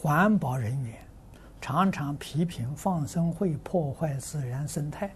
[0.00, 0.96] 环保人员
[1.60, 5.12] 常常批评放生会破坏自然生态，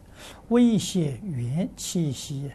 [0.48, 2.50] 威胁原栖息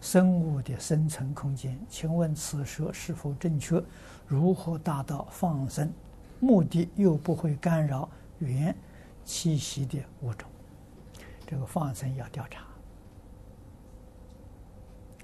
[0.00, 1.76] 生物的生存空间。
[1.88, 3.82] 请问此说是否正确？
[4.28, 5.92] 如何达到放生
[6.38, 8.72] 目的又不会干扰原
[9.26, 10.48] 栖息的物种？
[11.44, 12.64] 这个放生要调查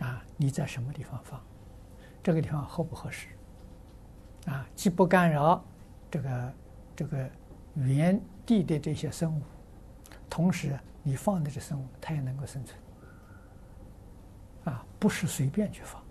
[0.04, 0.24] 啊！
[0.36, 1.40] 你在什么地方放？
[2.24, 3.28] 这个地方合不合适？
[4.46, 5.64] 啊，既不干扰
[6.10, 6.52] 这个
[6.96, 7.30] 这个
[7.74, 9.42] 原地的这些生物，
[10.28, 12.78] 同时你放的这生物它也能够生存。
[14.64, 16.02] 啊，不是随便去放，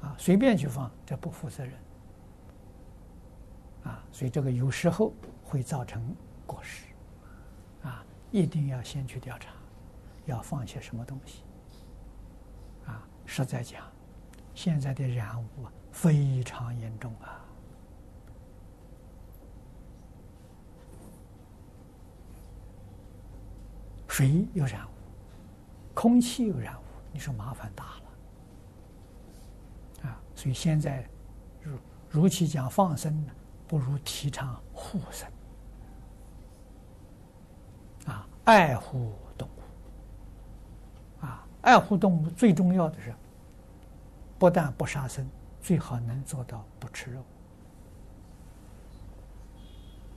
[0.00, 1.72] 啊，随便去放这不负责任。
[3.84, 5.12] 啊，所以这个有时候
[5.44, 6.02] 会造成
[6.46, 6.86] 过失。
[7.82, 9.52] 啊，一定要先去调查，
[10.26, 11.44] 要放些什么东西。
[12.86, 13.84] 啊，实在讲，
[14.54, 15.46] 现在的染污
[15.92, 17.39] 非常严重啊。
[24.20, 24.90] 水有染污，
[25.94, 28.02] 空气有染污，你说麻烦大了
[30.10, 30.20] 啊！
[30.36, 31.08] 所以现在，
[31.62, 31.78] 如
[32.10, 33.24] 如其讲放生，
[33.66, 35.26] 不如提倡护生
[38.08, 39.52] 啊，爱护动物
[41.24, 43.14] 啊，爱护动物最重要的是，
[44.38, 45.26] 不但不杀生，
[45.62, 47.24] 最好能做到不吃肉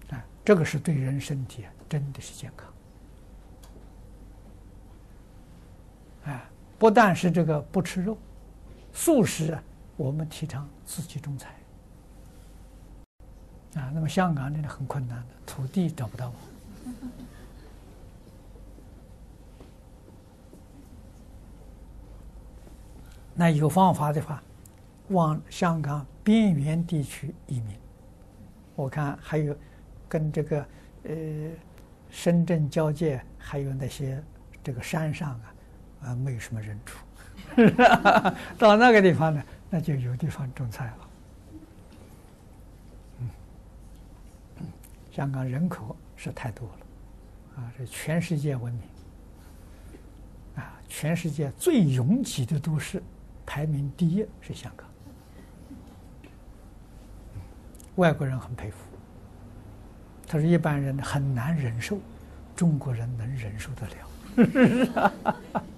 [0.10, 2.68] 啊，这个是对人身体真的是健康。
[6.26, 6.44] 哎
[6.80, 8.18] 不但是这个不吃肉，
[8.92, 9.64] 素食啊，
[9.96, 11.56] 我们提倡自己种菜
[13.76, 13.90] 啊。
[13.94, 16.32] 那么香港真的很困难的，土地找不到。
[23.36, 24.44] 那有方法的话，
[25.08, 27.76] 往香港边缘地区移民。
[28.76, 29.56] 我看还有
[30.08, 30.66] 跟这个
[31.04, 31.14] 呃
[32.10, 34.22] 深圳交界，还有那些
[34.64, 35.54] 这个山上啊。
[36.06, 36.98] 啊，没有什么人住，
[38.60, 41.10] 到那个地方呢，那就有地方种菜了。
[43.20, 43.30] 嗯，
[45.12, 48.84] 香港人口是太多了，啊，这全世界闻名，
[50.56, 53.02] 啊，全世界最拥挤的都市，
[53.46, 54.88] 排名第一是香港。
[57.96, 58.78] 外国人很佩服，
[60.28, 62.00] 他说一般人很难忍受，
[62.56, 65.14] 中国人能忍受得了。